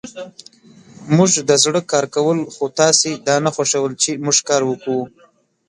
[1.15, 5.03] موژدزړه کارکول خوتاسی دانه خوښول چی موژکاروکوو